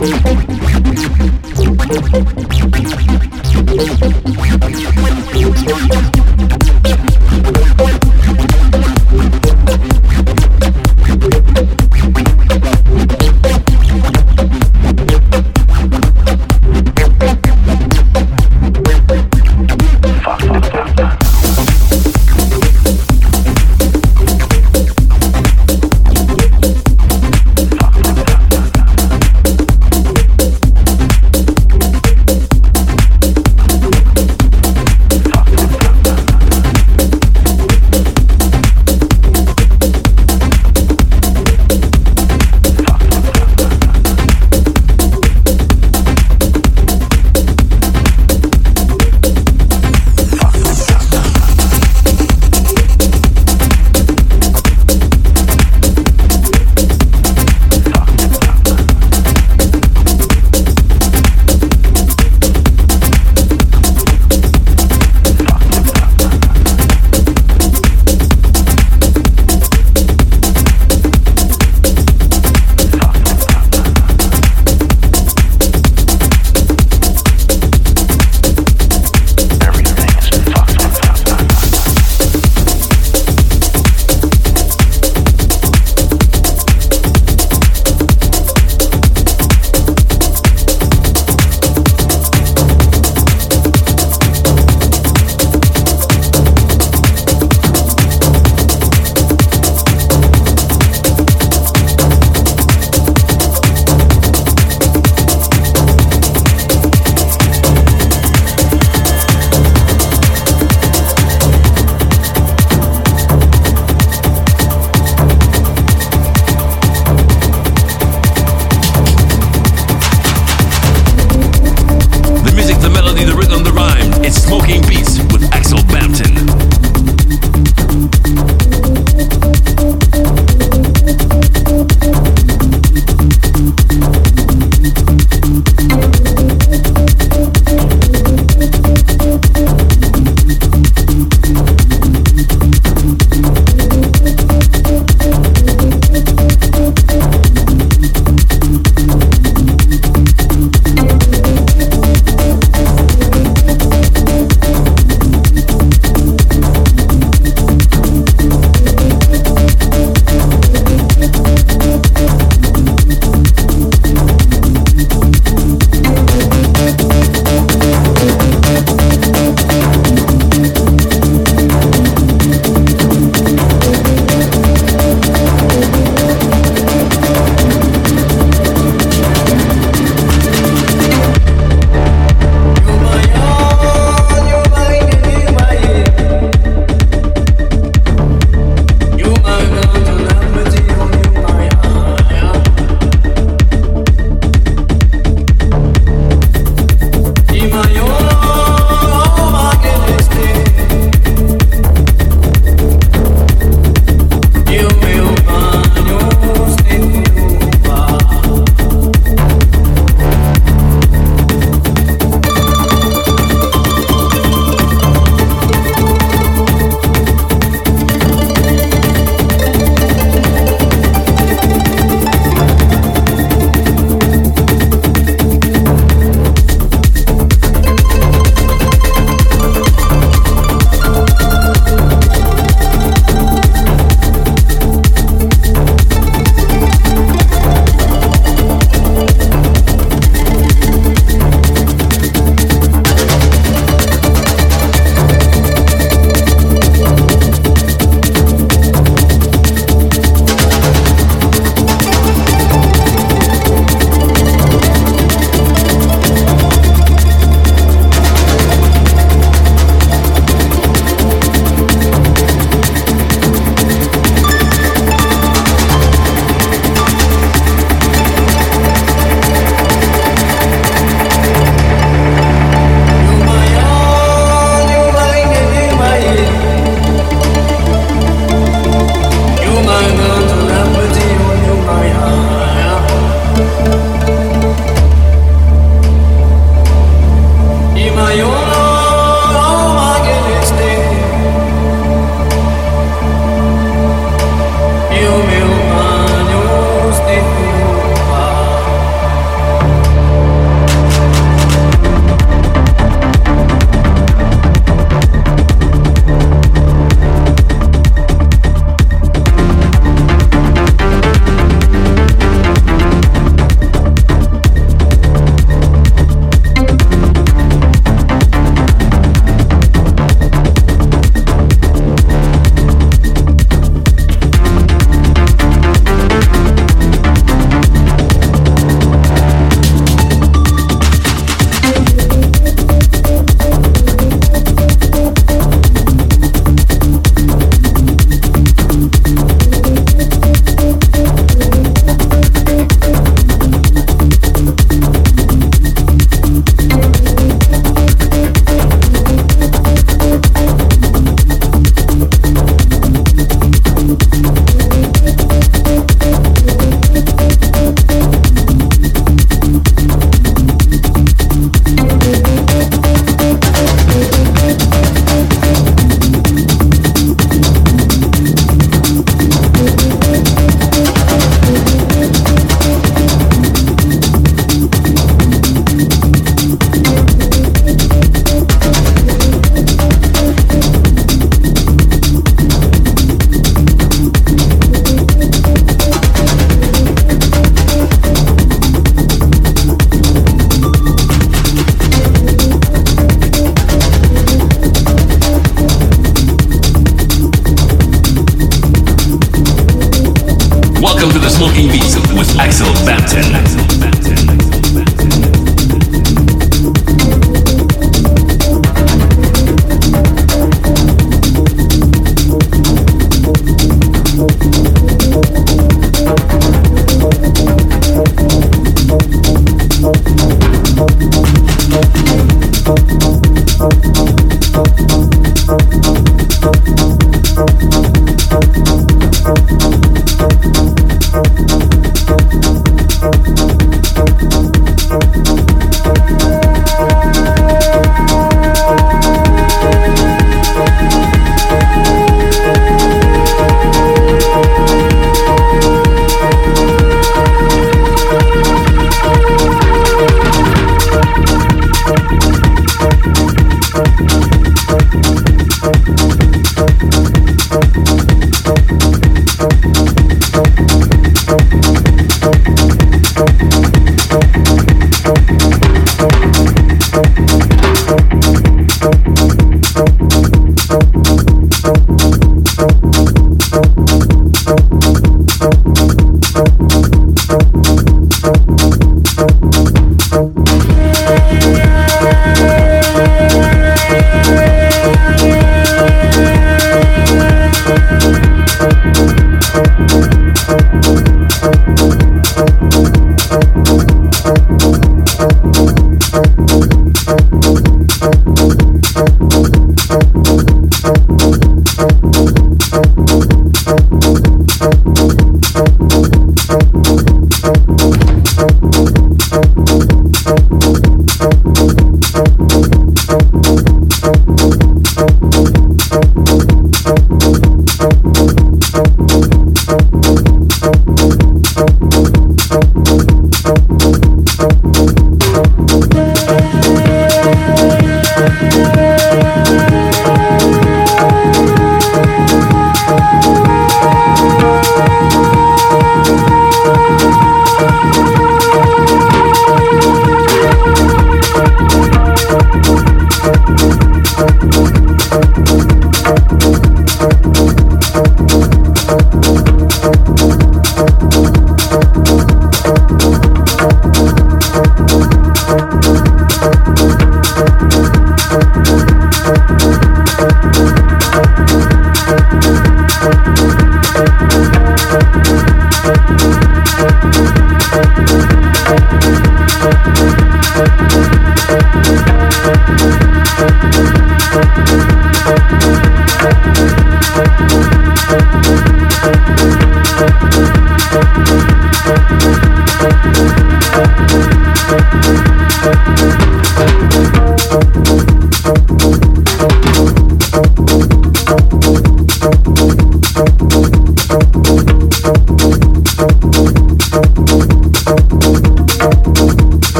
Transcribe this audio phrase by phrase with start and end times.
[0.00, 0.48] Thank
[2.58, 2.69] you.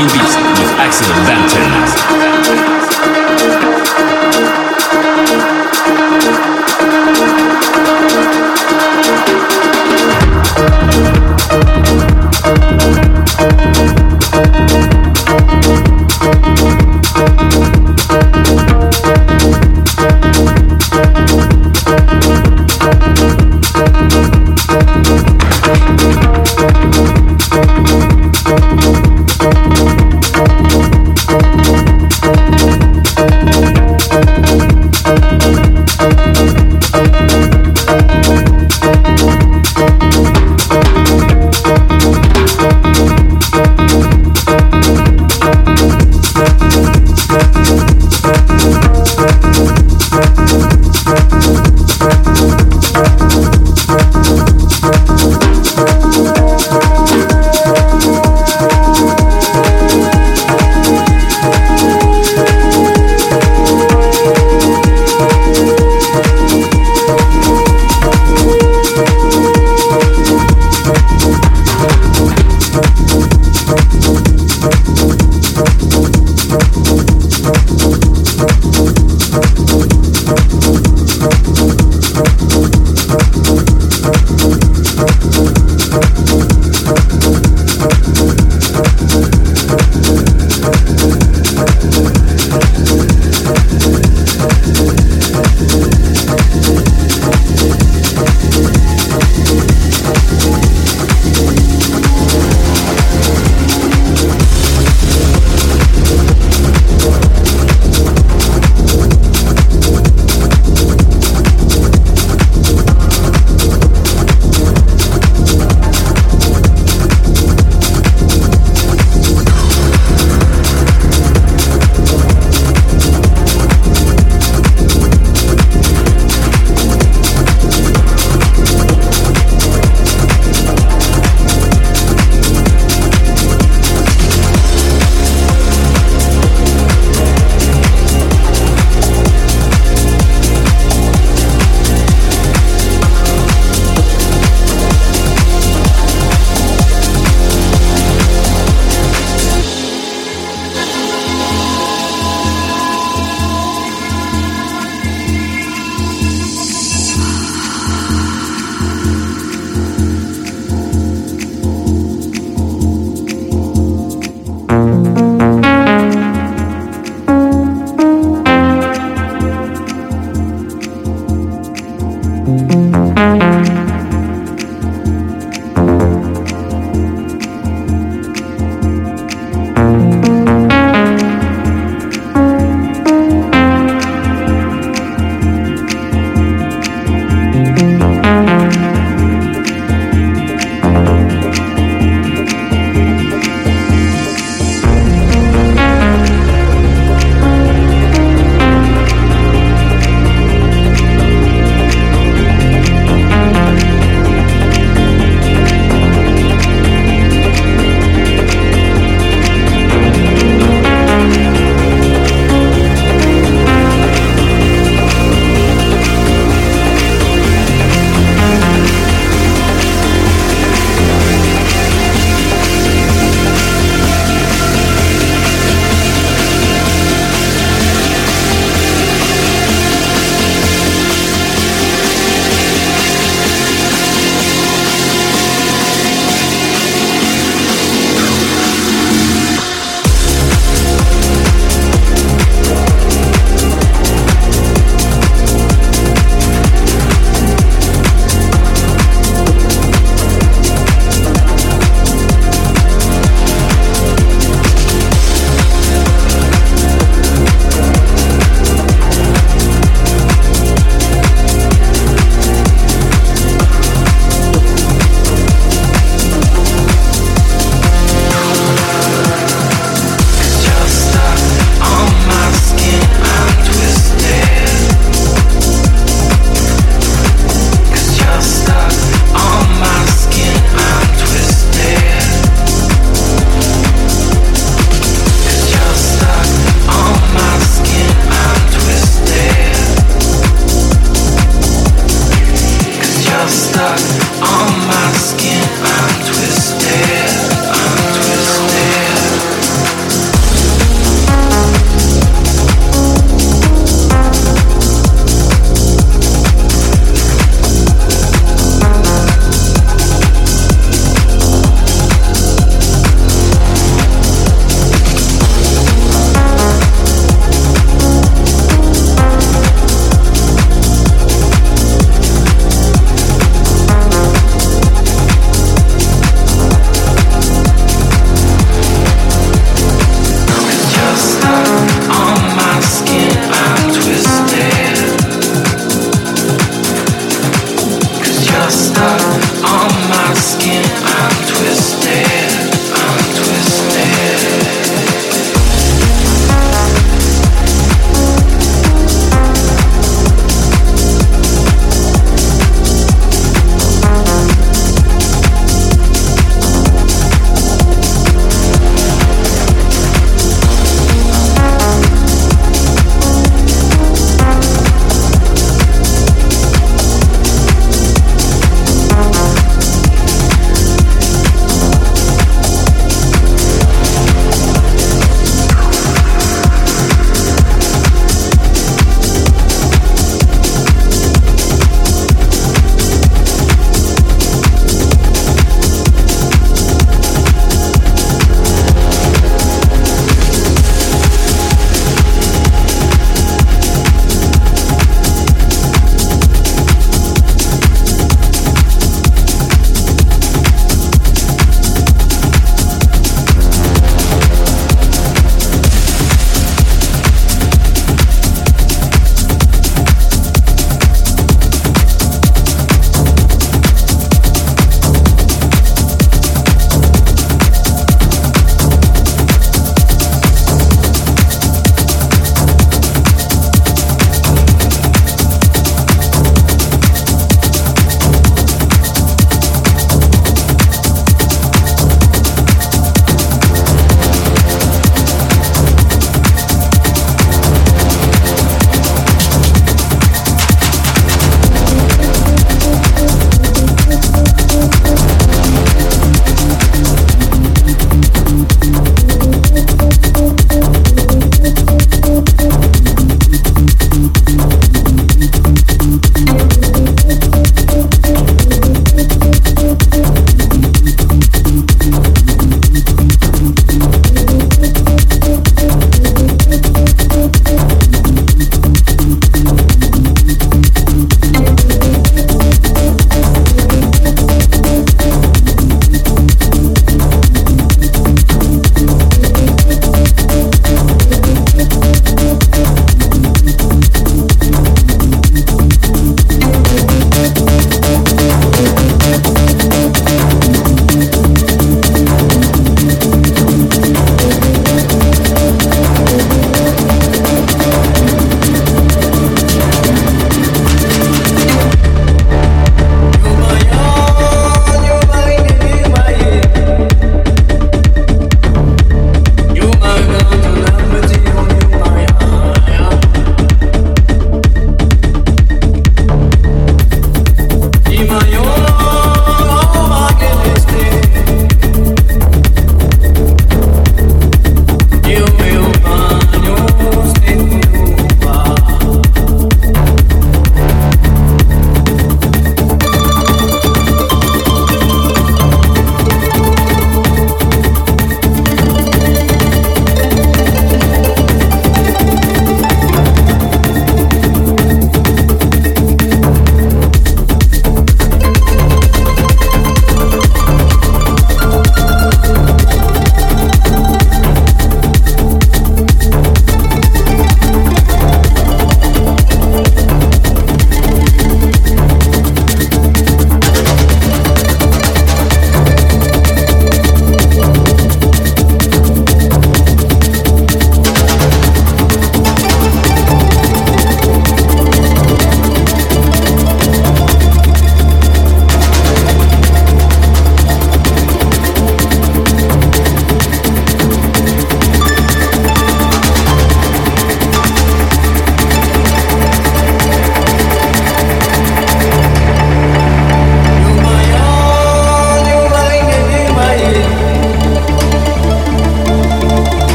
[0.00, 1.79] Beast with Axel Bampton.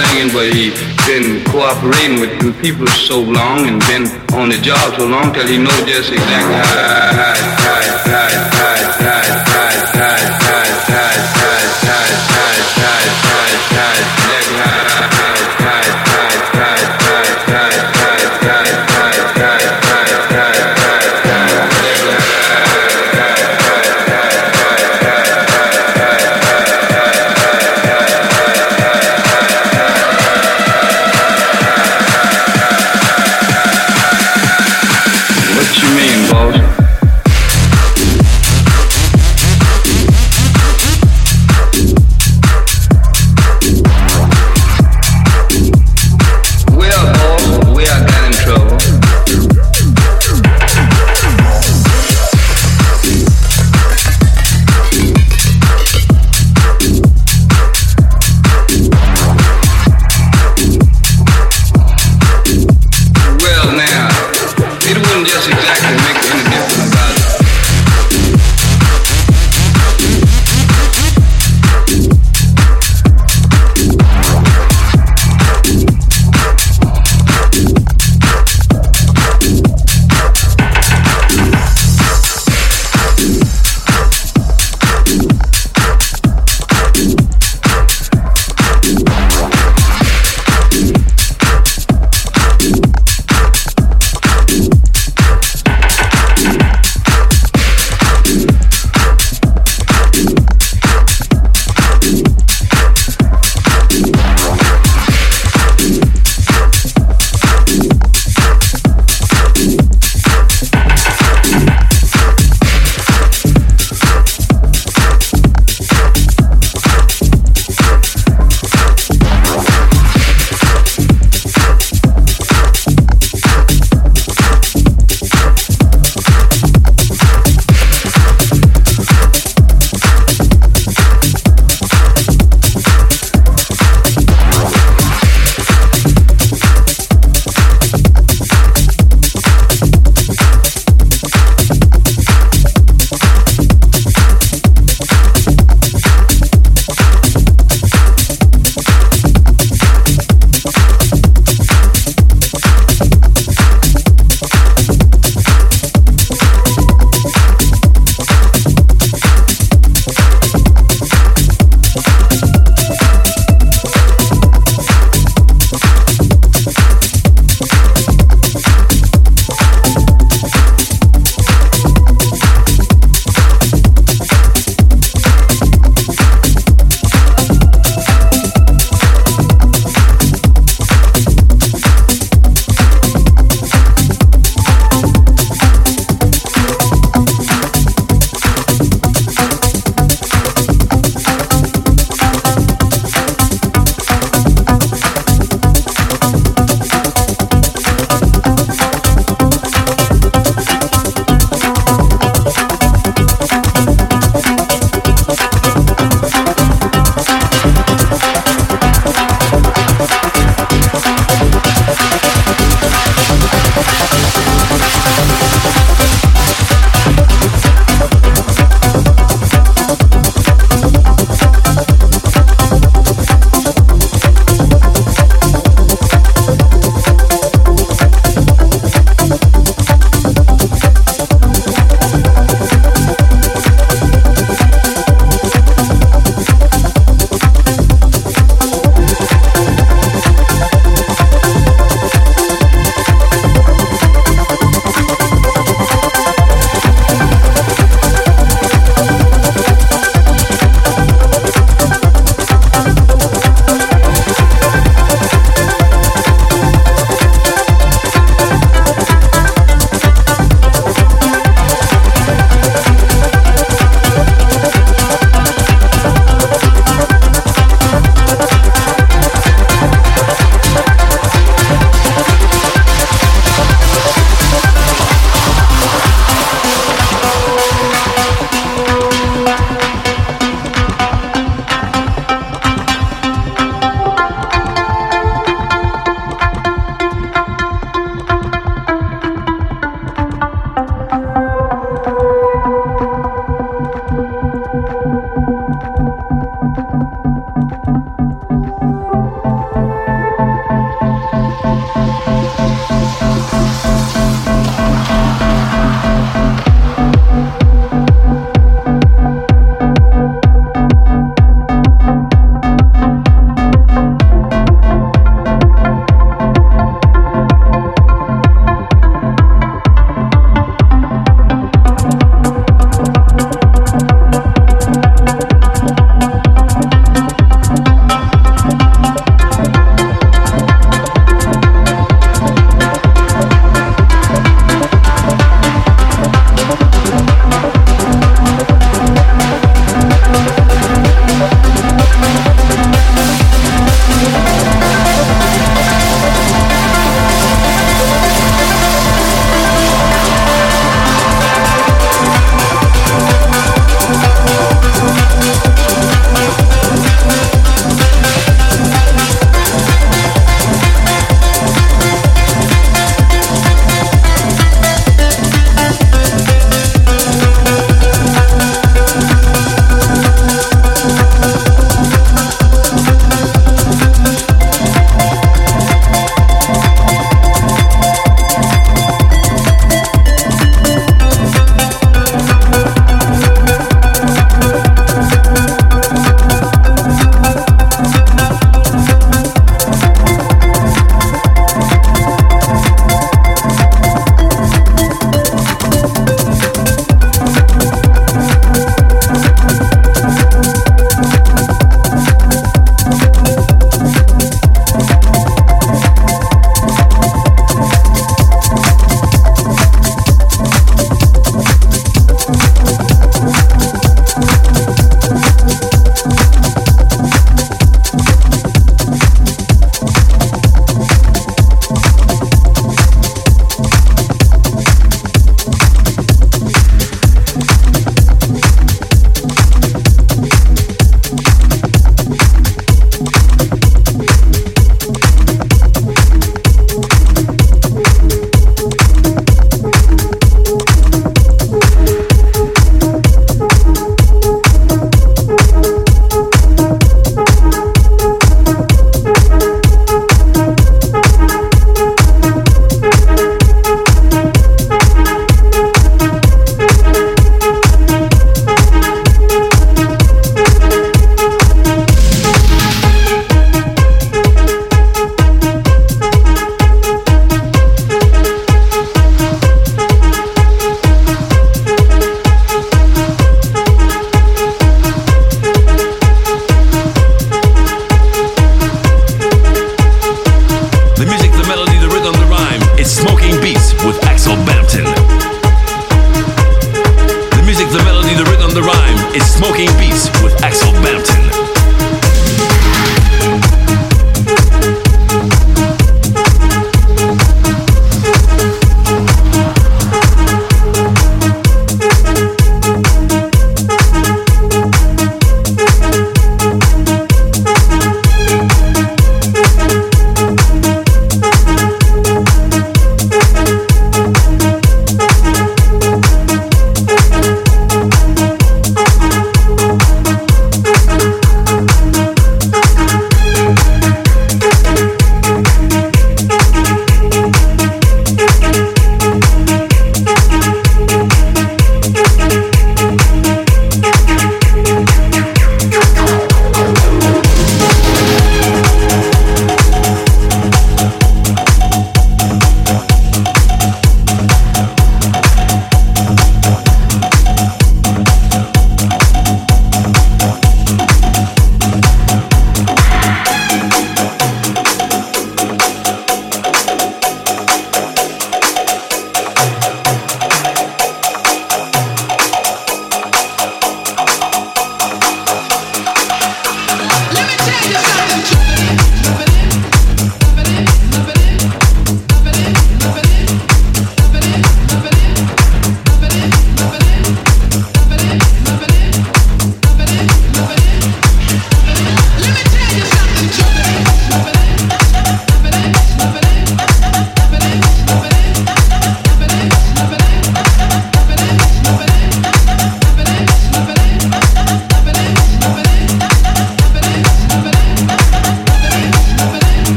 [0.00, 0.70] Singing, but he
[1.06, 5.46] been cooperating with the people so long and been on the job so long till
[5.46, 8.79] he knows just exactly how, how, how, how, how, how,